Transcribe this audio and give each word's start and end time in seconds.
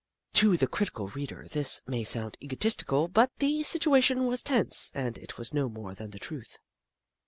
To 0.33 0.57
the 0.57 0.65
critical 0.65 1.09
reader 1.09 1.47
this 1.51 1.83
may 1.85 2.03
sound 2.03 2.35
egotistical, 2.41 3.07
but 3.07 3.29
the 3.37 3.61
situation 3.61 4.25
was 4.25 4.41
tense, 4.41 4.91
and 4.95 5.15
it 5.19 5.37
was 5.37 5.53
no 5.53 5.69
more 5.69 5.93
than 5.93 6.09
the 6.09 6.17
truth. 6.17 6.57